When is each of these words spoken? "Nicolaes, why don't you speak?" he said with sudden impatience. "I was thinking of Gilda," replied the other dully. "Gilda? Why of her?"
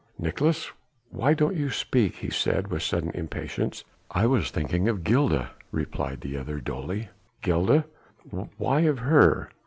"Nicolaes, 0.19 0.71
why 1.11 1.35
don't 1.35 1.55
you 1.55 1.69
speak?" 1.69 2.15
he 2.15 2.31
said 2.31 2.69
with 2.69 2.81
sudden 2.81 3.11
impatience. 3.11 3.83
"I 4.09 4.25
was 4.25 4.49
thinking 4.49 4.89
of 4.89 5.03
Gilda," 5.03 5.51
replied 5.71 6.21
the 6.21 6.37
other 6.37 6.59
dully. 6.59 7.09
"Gilda? 7.43 7.85
Why 8.57 8.79
of 8.79 8.97
her?" 8.97 9.51